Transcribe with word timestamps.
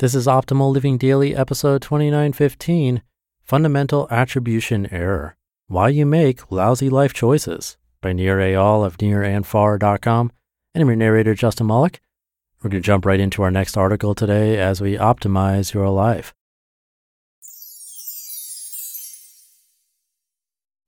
This 0.00 0.14
is 0.14 0.26
Optimal 0.26 0.72
Living 0.72 0.96
Daily, 0.96 1.36
episode 1.36 1.82
2915 1.82 3.02
Fundamental 3.42 4.08
Attribution 4.10 4.90
Error 4.90 5.36
Why 5.66 5.90
You 5.90 6.06
Make 6.06 6.50
Lousy 6.50 6.88
Life 6.88 7.12
Choices 7.12 7.76
by 8.00 8.14
Nir 8.14 8.38
Eyal 8.38 8.82
of 8.82 8.96
nirandfar.com. 8.96 10.32
And 10.74 10.80
I'm 10.80 10.88
your 10.88 10.96
narrator, 10.96 11.34
Justin 11.34 11.66
Malik. 11.66 12.00
We're 12.62 12.70
going 12.70 12.80
to 12.80 12.86
jump 12.86 13.04
right 13.04 13.20
into 13.20 13.42
our 13.42 13.50
next 13.50 13.76
article 13.76 14.14
today 14.14 14.58
as 14.58 14.80
we 14.80 14.96
optimize 14.96 15.74
your 15.74 15.90
life. 15.90 16.32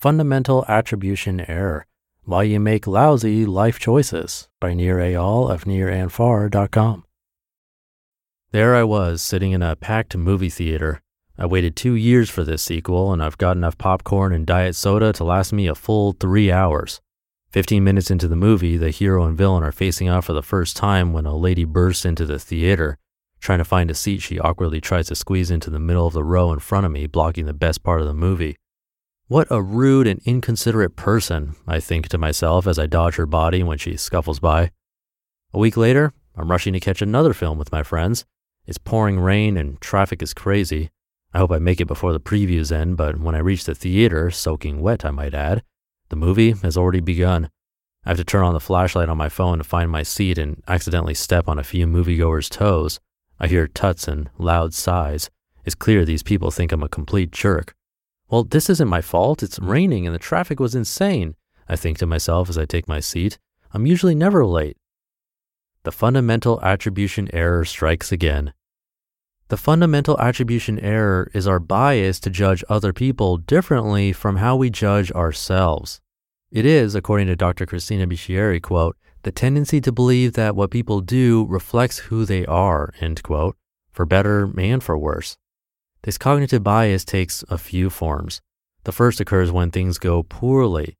Fundamental 0.00 0.64
Attribution 0.68 1.44
Error 1.50 1.84
Why 2.24 2.44
You 2.44 2.60
Make 2.60 2.86
Lousy 2.86 3.44
Life 3.44 3.78
Choices 3.78 4.48
by 4.58 4.72
Nir 4.72 4.96
Eyal 4.96 5.50
of 5.50 5.64
nirandfar.com. 5.64 7.04
There 8.52 8.74
I 8.74 8.84
was, 8.84 9.22
sitting 9.22 9.52
in 9.52 9.62
a 9.62 9.76
packed 9.76 10.14
movie 10.14 10.50
theater. 10.50 11.00
I 11.38 11.46
waited 11.46 11.74
two 11.74 11.94
years 11.94 12.28
for 12.28 12.44
this 12.44 12.62
sequel, 12.62 13.10
and 13.10 13.22
I've 13.22 13.38
got 13.38 13.56
enough 13.56 13.78
popcorn 13.78 14.34
and 14.34 14.46
diet 14.46 14.76
soda 14.76 15.10
to 15.14 15.24
last 15.24 15.54
me 15.54 15.66
a 15.66 15.74
full 15.74 16.12
three 16.12 16.52
hours. 16.52 17.00
Fifteen 17.48 17.82
minutes 17.82 18.10
into 18.10 18.28
the 18.28 18.36
movie, 18.36 18.76
the 18.76 18.90
hero 18.90 19.24
and 19.24 19.38
villain 19.38 19.62
are 19.62 19.72
facing 19.72 20.10
off 20.10 20.26
for 20.26 20.34
the 20.34 20.42
first 20.42 20.76
time 20.76 21.14
when 21.14 21.24
a 21.24 21.34
lady 21.34 21.64
bursts 21.64 22.04
into 22.04 22.26
the 22.26 22.38
theater. 22.38 22.98
Trying 23.40 23.56
to 23.60 23.64
find 23.64 23.90
a 23.90 23.94
seat, 23.94 24.20
she 24.20 24.38
awkwardly 24.38 24.82
tries 24.82 25.06
to 25.06 25.14
squeeze 25.14 25.50
into 25.50 25.70
the 25.70 25.78
middle 25.78 26.06
of 26.06 26.12
the 26.12 26.22
row 26.22 26.52
in 26.52 26.58
front 26.58 26.84
of 26.84 26.92
me, 26.92 27.06
blocking 27.06 27.46
the 27.46 27.54
best 27.54 27.82
part 27.82 28.02
of 28.02 28.06
the 28.06 28.12
movie. 28.12 28.56
What 29.28 29.46
a 29.50 29.62
rude 29.62 30.06
and 30.06 30.20
inconsiderate 30.26 30.94
person, 30.94 31.56
I 31.66 31.80
think 31.80 32.10
to 32.10 32.18
myself 32.18 32.66
as 32.66 32.78
I 32.78 32.84
dodge 32.84 33.14
her 33.14 33.24
body 33.24 33.62
when 33.62 33.78
she 33.78 33.96
scuffles 33.96 34.40
by. 34.40 34.72
A 35.54 35.58
week 35.58 35.78
later, 35.78 36.12
I'm 36.36 36.50
rushing 36.50 36.74
to 36.74 36.80
catch 36.80 37.00
another 37.00 37.32
film 37.32 37.56
with 37.56 37.72
my 37.72 37.82
friends. 37.82 38.26
It's 38.66 38.78
pouring 38.78 39.18
rain 39.18 39.56
and 39.56 39.80
traffic 39.80 40.22
is 40.22 40.32
crazy. 40.32 40.90
I 41.34 41.38
hope 41.38 41.50
I 41.50 41.58
make 41.58 41.80
it 41.80 41.88
before 41.88 42.12
the 42.12 42.20
previews 42.20 42.70
end, 42.70 42.96
but 42.96 43.18
when 43.18 43.34
I 43.34 43.38
reach 43.38 43.64
the 43.64 43.74
theater, 43.74 44.30
soaking 44.30 44.80
wet, 44.80 45.04
I 45.04 45.10
might 45.10 45.34
add, 45.34 45.62
the 46.10 46.16
movie 46.16 46.52
has 46.52 46.76
already 46.76 47.00
begun. 47.00 47.48
I 48.04 48.10
have 48.10 48.18
to 48.18 48.24
turn 48.24 48.44
on 48.44 48.54
the 48.54 48.60
flashlight 48.60 49.08
on 49.08 49.16
my 49.16 49.28
phone 49.28 49.58
to 49.58 49.64
find 49.64 49.90
my 49.90 50.02
seat 50.02 50.38
and 50.38 50.62
accidentally 50.68 51.14
step 51.14 51.48
on 51.48 51.58
a 51.58 51.64
few 51.64 51.86
moviegoers' 51.86 52.50
toes. 52.50 53.00
I 53.40 53.48
hear 53.48 53.66
tuts 53.66 54.06
and 54.06 54.30
loud 54.38 54.74
sighs. 54.74 55.30
It's 55.64 55.74
clear 55.74 56.04
these 56.04 56.22
people 56.22 56.50
think 56.50 56.70
I'm 56.70 56.82
a 56.82 56.88
complete 56.88 57.32
jerk. 57.32 57.74
Well, 58.28 58.44
this 58.44 58.70
isn't 58.70 58.88
my 58.88 59.00
fault. 59.00 59.42
It's 59.42 59.58
raining 59.58 60.06
and 60.06 60.14
the 60.14 60.18
traffic 60.18 60.60
was 60.60 60.74
insane. 60.74 61.34
I 61.68 61.76
think 61.76 61.98
to 61.98 62.06
myself 62.06 62.48
as 62.48 62.58
I 62.58 62.66
take 62.66 62.88
my 62.88 63.00
seat. 63.00 63.38
I'm 63.72 63.86
usually 63.86 64.14
never 64.14 64.44
late 64.44 64.76
the 65.84 65.92
fundamental 65.92 66.60
attribution 66.62 67.28
error 67.32 67.64
strikes 67.64 68.12
again. 68.12 68.52
The 69.48 69.56
fundamental 69.56 70.18
attribution 70.20 70.78
error 70.78 71.30
is 71.34 71.46
our 71.46 71.58
bias 71.58 72.20
to 72.20 72.30
judge 72.30 72.64
other 72.68 72.92
people 72.92 73.36
differently 73.36 74.12
from 74.12 74.36
how 74.36 74.56
we 74.56 74.70
judge 74.70 75.10
ourselves. 75.12 76.00
It 76.50 76.64
is, 76.64 76.94
according 76.94 77.26
to 77.26 77.36
Dr. 77.36 77.66
Christina 77.66 78.06
Bicchieri, 78.06 78.62
quote, 78.62 78.96
the 79.24 79.32
tendency 79.32 79.80
to 79.80 79.92
believe 79.92 80.32
that 80.34 80.56
what 80.56 80.70
people 80.70 81.00
do 81.00 81.46
reflects 81.48 81.98
who 81.98 82.24
they 82.24 82.46
are, 82.46 82.92
end 83.00 83.22
quote, 83.22 83.56
for 83.92 84.06
better 84.06 84.50
and 84.58 84.82
for 84.82 84.96
worse. 84.98 85.36
This 86.02 86.18
cognitive 86.18 86.62
bias 86.62 87.04
takes 87.04 87.44
a 87.48 87.58
few 87.58 87.90
forms. 87.90 88.40
The 88.84 88.92
first 88.92 89.20
occurs 89.20 89.52
when 89.52 89.70
things 89.70 89.98
go 89.98 90.22
poorly, 90.22 90.96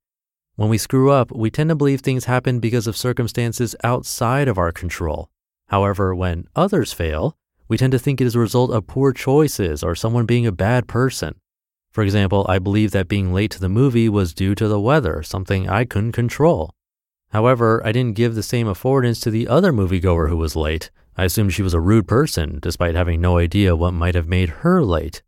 when 0.56 0.68
we 0.68 0.78
screw 0.78 1.10
up, 1.10 1.32
we 1.32 1.50
tend 1.50 1.70
to 1.70 1.76
believe 1.76 2.00
things 2.00 2.26
happen 2.26 2.60
because 2.60 2.86
of 2.86 2.96
circumstances 2.96 3.74
outside 3.82 4.48
of 4.48 4.58
our 4.58 4.72
control. 4.72 5.30
However, 5.68 6.14
when 6.14 6.46
others 6.54 6.92
fail, 6.92 7.36
we 7.68 7.78
tend 7.78 7.92
to 7.92 7.98
think 7.98 8.20
it 8.20 8.26
is 8.26 8.34
a 8.34 8.40
result 8.40 8.70
of 8.70 8.86
poor 8.86 9.12
choices 9.12 9.82
or 9.82 9.94
someone 9.94 10.26
being 10.26 10.46
a 10.46 10.52
bad 10.52 10.86
person. 10.86 11.36
For 11.90 12.02
example, 12.02 12.44
I 12.48 12.58
believe 12.58 12.90
that 12.90 13.08
being 13.08 13.32
late 13.32 13.50
to 13.52 13.60
the 13.60 13.68
movie 13.68 14.08
was 14.08 14.34
due 14.34 14.54
to 14.54 14.68
the 14.68 14.80
weather, 14.80 15.22
something 15.22 15.68
I 15.68 15.84
couldn't 15.84 16.12
control. 16.12 16.74
However, 17.30 17.80
I 17.84 17.92
didn't 17.92 18.16
give 18.16 18.34
the 18.34 18.42
same 18.42 18.66
affordance 18.66 19.22
to 19.22 19.30
the 19.30 19.48
other 19.48 19.72
moviegoer 19.72 20.28
who 20.28 20.36
was 20.36 20.54
late. 20.54 20.90
I 21.16 21.24
assumed 21.24 21.54
she 21.54 21.62
was 21.62 21.74
a 21.74 21.80
rude 21.80 22.06
person, 22.06 22.58
despite 22.60 22.94
having 22.94 23.20
no 23.20 23.38
idea 23.38 23.74
what 23.74 23.92
might 23.92 24.14
have 24.14 24.28
made 24.28 24.48
her 24.60 24.82
late. 24.82 25.22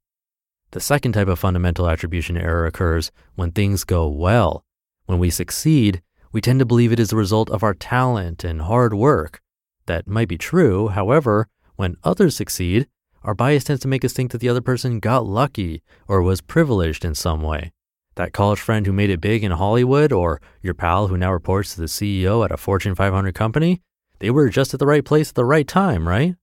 The 0.72 0.80
second 0.80 1.12
type 1.12 1.28
of 1.28 1.38
fundamental 1.38 1.88
attribution 1.88 2.36
error 2.36 2.66
occurs 2.66 3.10
when 3.36 3.52
things 3.52 3.84
go 3.84 4.08
well. 4.08 4.64
When 5.06 5.18
we 5.18 5.30
succeed, 5.30 6.02
we 6.32 6.40
tend 6.40 6.58
to 6.60 6.64
believe 6.64 6.92
it 6.92 7.00
is 7.00 7.10
the 7.10 7.16
result 7.16 7.50
of 7.50 7.62
our 7.62 7.74
talent 7.74 8.42
and 8.42 8.62
hard 8.62 8.94
work. 8.94 9.40
That 9.86 10.08
might 10.08 10.28
be 10.28 10.38
true. 10.38 10.88
However, 10.88 11.48
when 11.76 11.96
others 12.02 12.36
succeed, 12.36 12.88
our 13.22 13.34
bias 13.34 13.64
tends 13.64 13.82
to 13.82 13.88
make 13.88 14.04
us 14.04 14.12
think 14.12 14.32
that 14.32 14.38
the 14.38 14.48
other 14.48 14.60
person 14.60 15.00
got 15.00 15.26
lucky 15.26 15.82
or 16.08 16.22
was 16.22 16.40
privileged 16.40 17.04
in 17.04 17.14
some 17.14 17.42
way. 17.42 17.72
That 18.16 18.32
college 18.32 18.60
friend 18.60 18.86
who 18.86 18.92
made 18.92 19.10
it 19.10 19.20
big 19.20 19.42
in 19.42 19.50
Hollywood, 19.50 20.12
or 20.12 20.40
your 20.62 20.74
pal 20.74 21.08
who 21.08 21.16
now 21.16 21.32
reports 21.32 21.74
to 21.74 21.80
the 21.80 21.86
CEO 21.86 22.44
at 22.44 22.52
a 22.52 22.56
Fortune 22.56 22.94
500 22.94 23.34
company, 23.34 23.82
they 24.20 24.30
were 24.30 24.48
just 24.48 24.72
at 24.72 24.80
the 24.80 24.86
right 24.86 25.04
place 25.04 25.30
at 25.30 25.34
the 25.34 25.44
right 25.44 25.66
time, 25.66 26.08
right? 26.08 26.36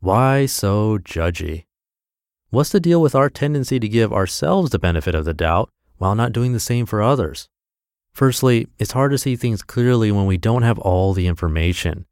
Why 0.00 0.46
so 0.46 0.98
judgy? 0.98 1.64
What's 2.50 2.70
the 2.70 2.80
deal 2.80 3.00
with 3.00 3.14
our 3.14 3.30
tendency 3.30 3.80
to 3.80 3.88
give 3.88 4.12
ourselves 4.12 4.70
the 4.70 4.78
benefit 4.78 5.14
of 5.14 5.24
the 5.24 5.34
doubt 5.34 5.70
while 5.96 6.14
not 6.14 6.32
doing 6.32 6.52
the 6.52 6.60
same 6.60 6.84
for 6.84 7.02
others? 7.02 7.48
Firstly, 8.16 8.66
it's 8.78 8.92
hard 8.92 9.10
to 9.10 9.18
see 9.18 9.36
things 9.36 9.60
clearly 9.60 10.10
when 10.10 10.24
we 10.24 10.38
don't 10.38 10.62
have 10.62 10.78
all 10.78 11.12
the 11.12 11.26
information. 11.26 12.06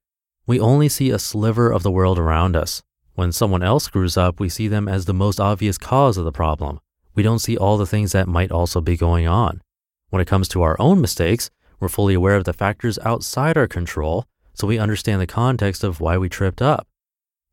We 0.46 0.60
only 0.60 0.86
see 0.90 1.08
a 1.08 1.18
sliver 1.18 1.70
of 1.70 1.82
the 1.82 1.90
world 1.90 2.18
around 2.18 2.56
us. 2.56 2.82
When 3.14 3.32
someone 3.32 3.62
else 3.62 3.84
screws 3.84 4.18
up, 4.18 4.38
we 4.38 4.50
see 4.50 4.68
them 4.68 4.86
as 4.86 5.06
the 5.06 5.14
most 5.14 5.40
obvious 5.40 5.78
cause 5.78 6.18
of 6.18 6.26
the 6.26 6.30
problem. 6.30 6.78
We 7.14 7.22
don't 7.22 7.38
see 7.38 7.56
all 7.56 7.78
the 7.78 7.86
things 7.86 8.12
that 8.12 8.28
might 8.28 8.52
also 8.52 8.82
be 8.82 8.98
going 8.98 9.26
on. 9.26 9.62
When 10.10 10.20
it 10.20 10.28
comes 10.28 10.46
to 10.48 10.60
our 10.60 10.76
own 10.78 11.00
mistakes, 11.00 11.48
we're 11.80 11.88
fully 11.88 12.12
aware 12.12 12.36
of 12.36 12.44
the 12.44 12.52
factors 12.52 12.98
outside 12.98 13.56
our 13.56 13.66
control, 13.66 14.26
so 14.52 14.66
we 14.66 14.78
understand 14.78 15.22
the 15.22 15.26
context 15.26 15.82
of 15.82 16.00
why 16.00 16.18
we 16.18 16.28
tripped 16.28 16.60
up. 16.60 16.86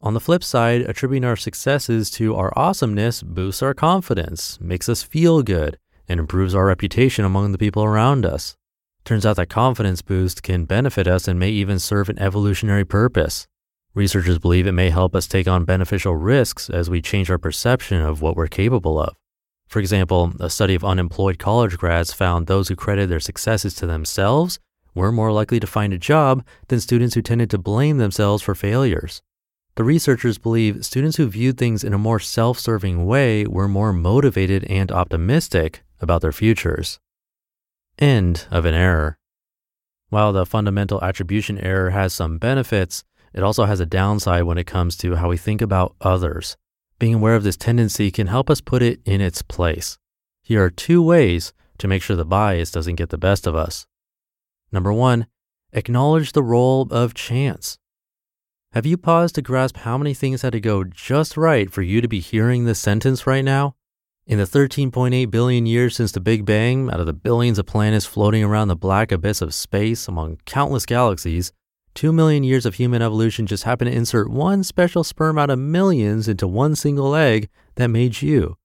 On 0.01 0.13
the 0.13 0.19
flip 0.19 0.43
side, 0.43 0.81
attributing 0.81 1.23
our 1.23 1.37
successes 1.37 2.11
to 2.11 2.35
our 2.35 2.51
awesomeness 2.57 3.23
boosts 3.23 3.61
our 3.61 3.73
confidence, 3.73 4.59
makes 4.59 4.89
us 4.89 5.03
feel 5.03 5.41
good, 5.41 5.77
and 6.11 6.19
improves 6.19 6.53
our 6.53 6.65
reputation 6.65 7.25
among 7.25 7.51
the 7.51 7.57
people 7.57 7.83
around 7.83 8.25
us. 8.25 8.55
Turns 9.03 9.25
out 9.25 9.37
that 9.37 9.49
confidence 9.49 10.01
boost 10.01 10.43
can 10.43 10.65
benefit 10.65 11.07
us 11.07 11.27
and 11.27 11.39
may 11.39 11.49
even 11.49 11.79
serve 11.79 12.09
an 12.09 12.19
evolutionary 12.19 12.85
purpose. 12.85 13.47
Researchers 13.93 14.37
believe 14.37 14.67
it 14.67 14.73
may 14.73 14.89
help 14.89 15.15
us 15.15 15.27
take 15.27 15.47
on 15.47 15.65
beneficial 15.65 16.15
risks 16.15 16.69
as 16.69 16.89
we 16.89 17.01
change 17.01 17.31
our 17.31 17.37
perception 17.37 18.01
of 18.01 18.21
what 18.21 18.35
we're 18.35 18.47
capable 18.47 18.99
of. 18.99 19.15
For 19.67 19.79
example, 19.79 20.33
a 20.39 20.49
study 20.49 20.75
of 20.75 20.83
unemployed 20.83 21.39
college 21.39 21.77
grads 21.77 22.13
found 22.13 22.45
those 22.45 22.67
who 22.67 22.75
credited 22.75 23.09
their 23.09 23.19
successes 23.19 23.73
to 23.75 23.85
themselves 23.85 24.59
were 24.93 25.11
more 25.11 25.31
likely 25.31 25.59
to 25.59 25.67
find 25.67 25.93
a 25.93 25.97
job 25.97 26.45
than 26.67 26.79
students 26.79 27.15
who 27.15 27.21
tended 27.21 27.49
to 27.49 27.57
blame 27.57 27.97
themselves 27.97 28.43
for 28.43 28.53
failures. 28.53 29.21
The 29.75 29.85
researchers 29.85 30.37
believe 30.37 30.85
students 30.85 31.15
who 31.15 31.27
viewed 31.27 31.57
things 31.57 31.83
in 31.83 31.93
a 31.93 31.97
more 31.97 32.19
self 32.19 32.59
serving 32.59 33.05
way 33.05 33.45
were 33.45 33.69
more 33.69 33.93
motivated 33.93 34.65
and 34.65 34.91
optimistic 34.91 35.83
about 36.01 36.21
their 36.21 36.31
futures. 36.31 36.99
End 37.99 38.47
of 38.51 38.65
an 38.65 38.73
error. 38.73 39.17
While 40.09 40.33
the 40.33 40.45
fundamental 40.45 41.01
attribution 41.03 41.57
error 41.59 41.91
has 41.91 42.13
some 42.13 42.37
benefits, 42.37 43.03
it 43.33 43.43
also 43.43 43.65
has 43.65 43.79
a 43.79 43.85
downside 43.85 44.43
when 44.43 44.57
it 44.57 44.67
comes 44.67 44.97
to 44.97 45.15
how 45.15 45.29
we 45.29 45.37
think 45.37 45.61
about 45.61 45.95
others. 46.01 46.57
Being 46.99 47.15
aware 47.15 47.35
of 47.35 47.43
this 47.43 47.57
tendency 47.57 48.11
can 48.11 48.27
help 48.27 48.49
us 48.49 48.59
put 48.61 48.81
it 48.81 48.99
in 49.05 49.21
its 49.21 49.41
place. 49.41 49.97
Here 50.43 50.63
are 50.63 50.69
two 50.69 51.01
ways 51.01 51.53
to 51.77 51.87
make 51.87 52.01
sure 52.01 52.15
the 52.15 52.25
bias 52.25 52.71
doesn't 52.71 52.95
get 52.95 53.09
the 53.09 53.17
best 53.17 53.47
of 53.47 53.55
us. 53.55 53.87
Number 54.71 54.91
one, 54.91 55.27
acknowledge 55.71 56.33
the 56.33 56.43
role 56.43 56.87
of 56.91 57.13
chance. 57.13 57.77
Have 58.73 58.85
you 58.85 58.97
paused 58.97 59.35
to 59.35 59.41
grasp 59.41 59.77
how 59.77 59.97
many 59.97 60.13
things 60.13 60.41
had 60.41 60.53
to 60.53 60.59
go 60.59 60.83
just 60.83 61.37
right 61.37 61.71
for 61.71 61.81
you 61.81 62.01
to 62.01 62.07
be 62.07 62.19
hearing 62.19 62.65
this 62.65 62.79
sentence 62.79 63.25
right 63.25 63.43
now? 63.43 63.75
In 64.27 64.37
the 64.37 64.45
13.8 64.45 65.29
billion 65.31 65.65
years 65.65 65.95
since 65.95 66.11
the 66.11 66.19
Big 66.19 66.45
Bang, 66.45 66.89
out 66.89 66.99
of 66.99 67.05
the 67.05 67.13
billions 67.13 67.59
of 67.59 67.65
planets 67.65 68.05
floating 68.05 68.43
around 68.43 68.67
the 68.67 68.75
black 68.75 69.11
abyss 69.11 69.41
of 69.41 69.53
space 69.53 70.07
among 70.07 70.37
countless 70.45 70.85
galaxies, 70.85 71.51
Two 71.93 72.13
million 72.13 72.43
years 72.43 72.65
of 72.65 72.75
human 72.75 73.01
evolution 73.01 73.45
just 73.45 73.65
happened 73.65 73.91
to 73.91 73.97
insert 73.97 74.29
one 74.29 74.63
special 74.63 75.03
sperm 75.03 75.37
out 75.37 75.49
of 75.49 75.59
millions 75.59 76.27
into 76.27 76.47
one 76.47 76.75
single 76.75 77.15
egg 77.15 77.49
that 77.75 77.89
made 77.89 78.21
you. 78.21 78.57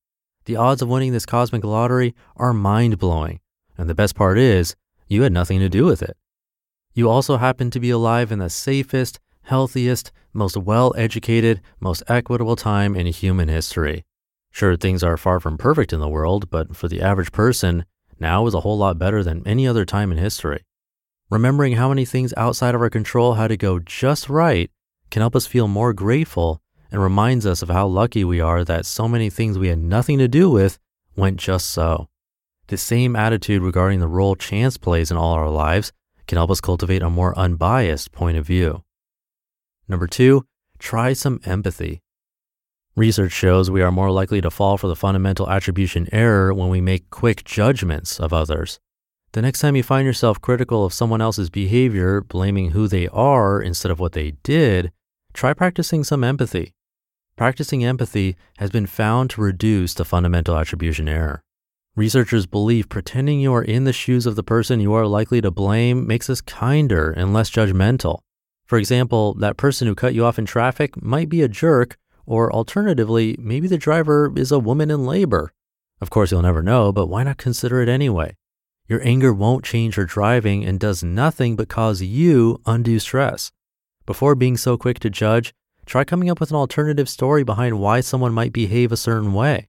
The 0.45 0.57
odds 0.57 0.81
of 0.81 0.89
winning 0.89 1.13
this 1.13 1.27
cosmic 1.27 1.65
lottery 1.65 2.15
are 2.37 2.53
mind 2.53 2.99
blowing. 2.99 3.41
And 3.77 3.91
the 3.91 3.97
best 3.97 4.15
part 4.15 4.39
is, 4.39 4.77
you 5.09 5.23
had 5.23 5.33
nothing 5.33 5.59
to 5.59 5.69
do 5.69 5.85
with 5.85 6.03
it. 6.03 6.17
You 6.95 7.11
also 7.11 7.37
happen 7.37 7.71
to 7.73 7.81
be 7.81 7.91
alive 7.91 8.31
in 8.31 8.39
the 8.39 8.49
safest, 8.49 9.19
healthiest, 9.43 10.13
most 10.33 10.57
well 10.57 10.95
educated, 10.97 11.61
most 11.81 12.05
equitable 12.09 12.57
time 12.57 12.95
in 12.95 13.07
human 13.07 13.49
history. 13.49 14.05
Sure, 14.57 14.75
things 14.75 15.03
are 15.03 15.19
far 15.19 15.39
from 15.39 15.59
perfect 15.59 15.93
in 15.93 16.01
the 16.01 16.09
world, 16.09 16.49
but 16.49 16.75
for 16.75 16.89
the 16.89 17.03
average 17.03 17.31
person, 17.31 17.85
now 18.19 18.47
is 18.47 18.55
a 18.55 18.61
whole 18.61 18.79
lot 18.79 18.99
better 18.99 19.23
than 19.23 19.47
any 19.47 19.69
other 19.69 19.85
time 19.85 20.11
in 20.11 20.17
history. 20.17 20.65
Remembering 21.29 21.75
how 21.75 21.91
many 21.91 22.07
things 22.07 22.33
outside 22.39 22.75
of 22.75 22.81
our 22.81 22.89
control 22.89 23.35
had 23.35 23.49
to 23.49 23.59
go 23.59 23.79
just 23.79 24.31
right 24.31 24.71
can 25.11 25.21
help 25.21 25.37
us 25.37 25.45
feel 25.45 25.69
more 25.69 25.93
grateful 25.93 26.63
and 26.91 27.03
reminds 27.03 27.45
us 27.45 27.61
of 27.61 27.69
how 27.69 27.87
lucky 27.87 28.25
we 28.25 28.41
are 28.41 28.65
that 28.65 28.87
so 28.87 29.07
many 29.07 29.29
things 29.29 29.59
we 29.59 29.69
had 29.69 29.79
nothing 29.79 30.17
to 30.17 30.27
do 30.27 30.49
with 30.49 30.79
went 31.17 31.37
just 31.37 31.69
so. 31.69 32.09
The 32.69 32.79
same 32.79 33.15
attitude 33.15 33.61
regarding 33.61 34.01
the 34.01 34.09
role 34.09 34.37
chance 34.37 34.79
plays 34.79 35.11
in 35.11 35.19
all 35.19 35.35
our 35.35 35.51
lives 35.51 35.93
can 36.27 36.37
help 36.37 36.51
us 36.51 36.63
cultivate 36.63 37.03
a 37.03 37.11
more 37.11 37.39
unbiased 37.39 38.11
point 38.11 38.39
of 38.39 38.47
view. 38.47 38.85
Number 39.87 40.07
two, 40.07 40.47
try 40.79 41.13
some 41.13 41.43
empathy. 41.45 42.01
Research 42.97 43.33
shows 43.33 43.71
we 43.71 43.83
are 43.83 43.93
more 43.93 44.11
likely 44.11 44.41
to 44.41 44.51
fall 44.51 44.79
for 44.79 44.89
the 44.89 44.97
fundamental 44.97 45.51
attribution 45.51 46.09
error 46.13 46.55
when 46.55 46.71
we 46.71 46.81
make 46.81 47.11
quick 47.11 47.45
judgments 47.45 48.19
of 48.19 48.33
others. 48.33 48.81
The 49.33 49.43
next 49.43 49.61
time 49.61 49.77
you 49.77 49.83
find 49.83 50.07
yourself 50.07 50.41
critical 50.41 50.83
of 50.83 50.95
someone 50.95 51.21
else's 51.21 51.51
behavior, 51.51 52.23
blaming 52.23 52.71
who 52.71 52.89
they 52.89 53.07
are 53.09 53.61
instead 53.61 53.93
of 53.93 54.01
what 54.01 54.13
they 54.13 54.31
did, 54.43 54.93
try 55.35 55.53
practicing 55.53 56.05
some 56.05 56.25
empathy. 56.25 56.73
Practicing 57.37 57.85
empathy 57.85 58.35
has 58.57 58.71
been 58.71 58.87
found 58.87 59.29
to 59.29 59.43
reduce 59.43 59.93
the 59.93 60.07
fundamental 60.07 60.57
attribution 60.57 61.07
error. 61.07 61.43
Researchers 61.97 62.47
believe 62.47 62.89
pretending 62.89 63.41
you 63.41 63.53
are 63.53 63.63
in 63.63 63.85
the 63.85 63.93
shoes 63.93 64.25
of 64.25 64.37
the 64.37 64.43
person 64.43 64.81
you 64.81 64.95
are 64.95 65.07
likely 65.07 65.43
to 65.43 65.51
blame 65.51 66.07
makes 66.07 66.31
us 66.31 66.41
kinder 66.41 67.11
and 67.11 67.35
less 67.35 67.51
judgmental. 67.51 68.21
For 68.65 68.79
example, 68.79 69.35
that 69.35 69.59
person 69.59 69.87
who 69.87 69.95
cut 69.95 70.15
you 70.15 70.25
off 70.25 70.39
in 70.39 70.47
traffic 70.47 71.01
might 71.03 71.29
be 71.29 71.43
a 71.43 71.49
jerk, 71.49 71.99
or 72.27 72.53
alternatively, 72.53 73.37
maybe 73.39 73.69
the 73.69 73.79
driver 73.79 74.33
is 74.37 74.53
a 74.53 74.59
woman 74.59 74.91
in 74.91 75.07
labor. 75.07 75.53
Of 76.01 76.11
course, 76.11 76.31
you'll 76.31 76.43
never 76.43 76.63
know, 76.63 76.93
but 76.93 77.07
why 77.07 77.23
not 77.23 77.39
consider 77.39 77.81
it 77.81 77.89
anyway? 77.89 78.37
Your 78.89 79.05
anger 79.07 79.33
won't 79.33 79.65
change 79.65 79.97
your 79.97 80.07
driving 80.07 80.65
and 80.65 80.79
does 80.79 81.03
nothing 81.03 81.57
but 81.57 81.69
cause 81.69 82.03
you 82.03 82.61
undue 82.67 82.99
stress. 82.99 83.51
Before 84.05 84.35
being 84.35 84.57
so 84.57 84.77
quick 84.77 85.01
to 85.01 85.11
judge, 85.11 85.55
try 85.87 86.05
coming 86.05 86.31
up 86.31 86.39
with 86.39 86.51
an 86.51 86.57
alternative 86.57 87.09
story 87.09 87.43
behind 87.43 87.81
why 87.81 88.01
someone 88.01 88.33
might 88.33 88.53
behave 88.53 88.93
a 88.93 88.97
certain 88.97 89.33
way. 89.33 89.69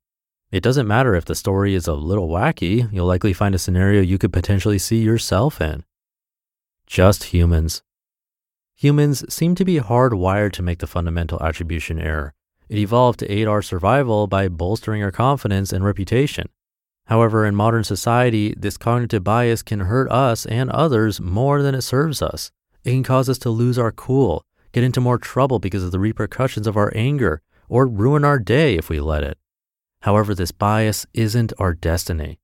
It 0.51 0.63
doesn't 0.63 0.87
matter 0.87 1.15
if 1.15 1.25
the 1.25 1.35
story 1.35 1.73
is 1.73 1.87
a 1.87 1.93
little 1.93 2.29
wacky, 2.29 2.91
you'll 2.93 3.07
likely 3.07 3.33
find 3.33 3.53
a 3.55 3.59
scenario 3.59 4.01
you 4.01 4.17
could 4.17 4.31
potentially 4.31 4.77
see 4.77 5.01
yourself 5.01 5.59
in. 5.59 5.83
Just 6.85 7.25
humans. 7.25 7.83
Humans 8.75 9.33
seem 9.33 9.55
to 9.55 9.65
be 9.65 9.79
hardwired 9.79 10.53
to 10.53 10.61
make 10.61 10.79
the 10.79 10.87
fundamental 10.87 11.41
attribution 11.41 11.99
error. 11.99 12.33
It 12.69 12.77
evolved 12.77 13.19
to 13.19 13.31
aid 13.31 13.47
our 13.47 13.61
survival 13.61 14.27
by 14.27 14.47
bolstering 14.49 15.01
our 15.01 15.11
confidence 15.11 15.71
and 15.71 15.85
reputation. 15.85 16.49
However, 17.05 17.45
in 17.45 17.55
modern 17.55 17.85
society, 17.85 18.53
this 18.57 18.77
cognitive 18.77 19.23
bias 19.23 19.63
can 19.63 19.81
hurt 19.81 20.11
us 20.11 20.45
and 20.45 20.69
others 20.69 21.21
more 21.21 21.61
than 21.61 21.73
it 21.75 21.81
serves 21.81 22.21
us. 22.21 22.51
It 22.83 22.91
can 22.91 23.03
cause 23.03 23.29
us 23.29 23.37
to 23.39 23.49
lose 23.49 23.79
our 23.79 23.93
cool, 23.93 24.43
get 24.73 24.83
into 24.83 24.99
more 24.99 25.17
trouble 25.17 25.59
because 25.59 25.83
of 25.83 25.91
the 25.91 25.99
repercussions 25.99 26.67
of 26.67 26.75
our 26.75 26.91
anger, 26.95 27.41
or 27.69 27.87
ruin 27.87 28.25
our 28.25 28.39
day 28.39 28.75
if 28.75 28.89
we 28.89 28.99
let 28.99 29.23
it. 29.23 29.37
However, 30.01 30.35
this 30.35 30.51
bias 30.51 31.05
isn't 31.13 31.53
our 31.57 31.73
destiny. 31.73 32.39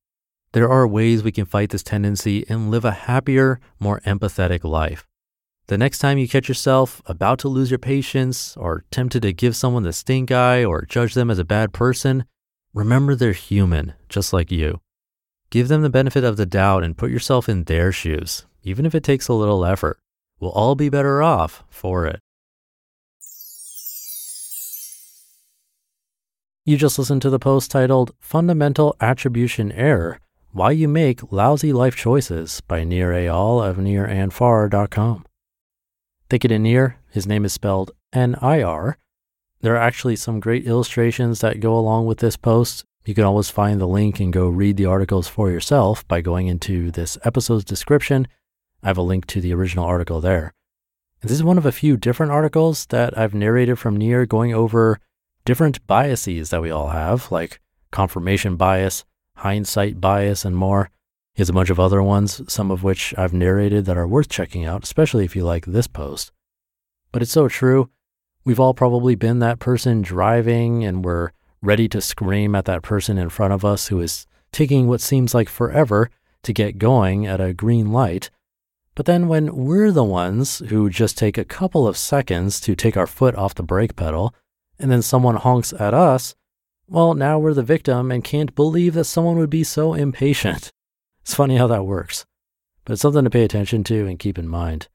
There 0.54 0.70
are 0.70 0.88
ways 0.88 1.24
we 1.24 1.32
can 1.32 1.46
fight 1.46 1.72
this 1.72 1.84
tendency 1.84 2.46
and 2.48 2.72
live 2.72 2.86
a 2.86 2.92
happier, 2.92 3.60
more 3.80 4.02
empathetic 4.06 4.64
life. 4.64 5.08
The 5.68 5.78
next 5.78 6.00
time 6.00 6.18
you 6.18 6.28
catch 6.28 6.48
yourself 6.48 7.02
about 7.06 7.40
to 7.40 7.48
lose 7.48 7.72
your 7.72 7.80
patience 7.80 8.58
or 8.58 8.84
tempted 8.92 9.22
to 9.22 9.34
give 9.34 9.56
someone 9.56 9.84
the 9.84 9.94
stink 9.94 10.32
eye 10.32 10.64
or 10.64 10.84
judge 10.86 11.14
them 11.14 11.32
as 11.32 11.40
a 11.40 11.46
bad 11.46 11.74
person, 11.74 12.26
Remember 12.74 13.14
they're 13.14 13.34
human, 13.34 13.94
just 14.10 14.34
like 14.34 14.52
you. 14.52 14.82
Give 15.52 15.68
them 15.68 15.84
the 15.84 15.92
benefit 15.92 16.24
of 16.24 16.38
the 16.38 16.48
doubt 16.48 16.84
and 16.84 16.98
put 16.98 17.12
yourself 17.12 17.48
in 17.48 17.66
their 17.66 17.92
shoes, 17.92 18.48
even 18.64 18.88
if 18.88 18.96
it 18.96 19.04
takes 19.04 19.28
a 19.28 19.34
little 19.34 19.64
effort. 19.64 20.00
We'll 20.40 20.52
all 20.52 20.74
be 20.74 20.90
better 20.90 21.22
off 21.22 21.64
for 21.70 22.08
it. 22.08 22.20
You 26.66 26.78
just 26.78 26.98
listened 26.98 27.22
to 27.22 27.30
the 27.30 27.38
post 27.38 27.70
titled 27.70 28.16
Fundamental 28.20 28.96
Attribution 29.00 29.72
Error 29.74 30.20
Why 30.52 30.72
You 30.72 30.88
Make 30.88 31.32
Lousy 31.32 31.72
Life 31.72 31.96
Choices 31.96 32.62
by 32.62 32.84
Nir 32.84 33.12
Eyal 33.12 33.64
of 33.64 33.78
nirandfar.com. 33.78 35.26
Thank 36.34 36.46
you 36.46 36.48
to 36.48 36.58
Nir. 36.58 36.96
His 37.12 37.28
name 37.28 37.46
is 37.46 37.54
spelled 37.54 37.92
N 38.12 38.36
I 38.42 38.64
R. 38.64 38.98
There 39.62 39.76
are 39.76 39.78
actually 39.78 40.16
some 40.16 40.40
great 40.40 40.66
illustrations 40.66 41.42
that 41.42 41.60
go 41.60 41.78
along 41.78 42.08
with 42.08 42.18
this 42.18 42.38
post. 42.38 42.86
You 43.06 43.14
can 43.14 43.24
always 43.24 43.52
find 43.52 43.80
the 43.80 43.86
link 43.86 44.20
and 44.20 44.34
go 44.34 44.48
read 44.48 44.78
the 44.78 44.88
articles 44.88 45.28
for 45.28 45.52
yourself 45.52 46.08
by 46.08 46.22
going 46.22 46.48
into 46.48 46.90
this 46.90 47.20
episode's 47.24 47.64
description. 47.66 48.28
I 48.82 48.88
have 48.88 48.98
a 48.98 49.04
link 49.04 49.28
to 49.28 49.42
the 49.42 49.54
original 49.54 49.86
article 49.86 50.22
there. 50.22 50.56
And 51.22 51.30
this 51.30 51.38
is 51.38 51.44
one 51.44 51.60
of 51.60 51.68
a 51.68 51.72
few 51.72 51.98
different 51.98 52.32
articles 52.32 52.88
that 52.88 53.16
I've 53.16 53.36
narrated 53.36 53.78
from 53.78 53.96
Nir 53.96 54.26
going 54.26 54.56
over 54.56 55.00
different 55.46 55.86
biases 55.86 56.50
that 56.50 56.64
we 56.64 56.72
all 56.72 56.90
have, 56.90 57.32
like 57.32 57.62
confirmation 57.92 58.56
bias, 58.56 59.06
hindsight 59.36 60.02
bias, 60.02 60.46
and 60.46 60.56
more. 60.58 60.90
He 61.34 61.42
has 61.42 61.50
a 61.50 61.54
bunch 61.54 61.72
of 61.72 61.80
other 61.80 62.04
ones, 62.04 62.42
some 62.48 62.70
of 62.70 62.84
which 62.84 63.14
I've 63.18 63.34
narrated 63.34 63.86
that 63.86 63.98
are 63.98 64.08
worth 64.08 64.30
checking 64.30 64.66
out, 64.66 64.84
especially 64.84 65.26
if 65.26 65.36
you 65.36 65.44
like 65.44 65.66
this 65.66 65.88
post. 65.88 66.32
But 67.12 67.24
it's 67.24 67.32
so 67.32 67.48
true. 67.48 67.90
We've 68.46 68.60
all 68.60 68.74
probably 68.74 69.16
been 69.16 69.40
that 69.40 69.60
person 69.60 70.02
driving 70.02 70.84
and 70.84 71.04
we're 71.04 71.32
ready 71.62 71.88
to 71.90 72.02
scream 72.02 72.54
at 72.54 72.66
that 72.66 72.84
person 72.84 73.18
in 73.18 73.30
front 73.30 73.54
of 73.54 73.66
us 73.66 73.88
who 73.88 74.00
is 74.00 74.28
taking 74.52 74.88
what 74.88 75.02
seems 75.02 75.34
like 75.34 75.50
forever 75.50 76.10
to 76.44 76.54
get 76.54 76.78
going 76.78 77.26
at 77.26 77.42
a 77.42 77.54
green 77.54 77.92
light. 77.92 78.30
But 78.96 79.08
then 79.08 79.28
when 79.28 79.56
we're 79.56 79.92
the 79.92 80.04
ones 80.04 80.60
who 80.70 80.90
just 80.90 81.18
take 81.18 81.38
a 81.38 81.46
couple 81.46 81.88
of 81.88 81.98
seconds 81.98 82.60
to 82.62 82.76
take 82.76 82.96
our 82.96 83.08
foot 83.08 83.34
off 83.36 83.56
the 83.56 83.64
brake 83.64 83.96
pedal, 83.96 84.36
and 84.78 84.92
then 84.92 85.02
someone 85.02 85.38
honks 85.38 85.74
at 85.74 85.96
us, 85.96 86.36
well, 86.88 87.16
now 87.16 87.40
we're 87.40 87.56
the 87.56 87.64
victim 87.64 88.12
and 88.12 88.24
can't 88.24 88.54
believe 88.54 88.94
that 88.94 89.06
someone 89.06 89.38
would 89.38 89.50
be 89.50 89.64
so 89.64 89.94
impatient. 89.96 90.72
It's 91.24 91.34
funny 91.34 91.56
how 91.56 91.68
that 91.68 91.86
works, 91.86 92.26
but 92.84 92.94
it's 92.94 93.02
something 93.02 93.24
to 93.24 93.30
pay 93.30 93.46
attention 93.46 93.86
to 93.86 94.06
and 94.08 94.20
keep 94.20 94.38
in 94.38 94.48
mind. 94.48 94.90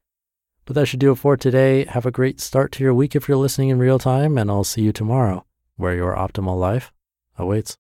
But 0.66 0.74
that 0.74 0.84
should 0.84 1.00
do 1.00 1.12
it 1.12 1.16
for 1.16 1.38
today. 1.38 1.86
Have 1.86 2.04
a 2.04 2.10
great 2.10 2.38
start 2.38 2.70
to 2.72 2.84
your 2.84 2.92
week 2.92 3.16
if 3.16 3.26
you're 3.26 3.38
listening 3.38 3.70
in 3.70 3.78
real 3.78 3.98
time, 3.98 4.36
and 4.36 4.50
I'll 4.50 4.62
see 4.62 4.82
you 4.82 4.92
tomorrow 4.92 5.46
where 5.76 5.94
your 5.94 6.14
optimal 6.14 6.58
life 6.58 6.92
awaits. 7.38 7.78